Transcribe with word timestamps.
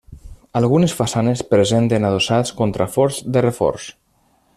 Algunes 0.59 0.95
façanes 1.01 1.43
presenten 1.51 2.07
adossats 2.09 2.55
contraforts 2.63 3.21
de 3.37 3.45
reforç. 3.49 3.87